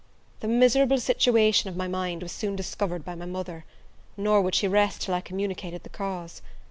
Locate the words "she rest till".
4.55-5.13